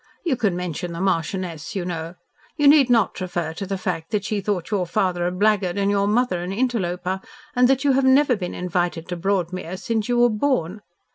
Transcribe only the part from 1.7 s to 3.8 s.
you know. You need not refer to the